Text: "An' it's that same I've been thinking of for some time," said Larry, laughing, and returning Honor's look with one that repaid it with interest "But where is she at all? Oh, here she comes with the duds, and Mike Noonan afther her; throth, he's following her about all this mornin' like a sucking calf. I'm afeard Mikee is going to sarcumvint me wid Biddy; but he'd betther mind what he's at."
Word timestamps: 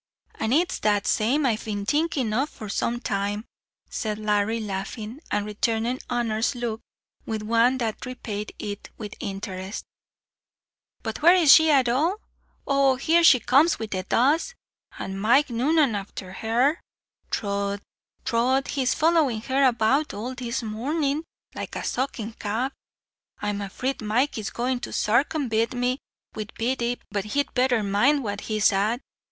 "An' 0.39 0.51
it's 0.51 0.79
that 0.79 1.05
same 1.05 1.45
I've 1.45 1.63
been 1.63 1.85
thinking 1.85 2.33
of 2.33 2.49
for 2.49 2.69
some 2.69 2.99
time," 2.99 3.45
said 3.87 4.17
Larry, 4.17 4.59
laughing, 4.59 5.19
and 5.29 5.45
returning 5.45 5.99
Honor's 6.09 6.55
look 6.55 6.81
with 7.27 7.43
one 7.43 7.77
that 7.77 8.03
repaid 8.07 8.51
it 8.57 8.89
with 8.97 9.13
interest 9.19 9.85
"But 11.03 11.21
where 11.21 11.35
is 11.35 11.53
she 11.53 11.69
at 11.69 11.87
all? 11.87 12.15
Oh, 12.65 12.95
here 12.95 13.23
she 13.23 13.39
comes 13.39 13.77
with 13.77 13.91
the 13.91 14.01
duds, 14.01 14.55
and 14.97 15.21
Mike 15.21 15.51
Noonan 15.51 15.93
afther 15.93 16.31
her; 16.33 16.81
throth, 17.29 17.81
he's 18.69 18.95
following 18.95 19.41
her 19.43 19.63
about 19.63 20.15
all 20.15 20.33
this 20.33 20.63
mornin' 20.63 21.25
like 21.53 21.75
a 21.75 21.83
sucking 21.83 22.33
calf. 22.39 22.73
I'm 23.39 23.61
afeard 23.61 24.01
Mikee 24.01 24.39
is 24.41 24.49
going 24.49 24.79
to 24.79 24.89
sarcumvint 24.93 25.75
me 25.75 25.99
wid 26.33 26.53
Biddy; 26.57 26.99
but 27.11 27.23
he'd 27.25 27.53
betther 27.53 27.83
mind 27.83 28.23
what 28.23 28.41
he's 28.41 28.71
at." 28.73 28.99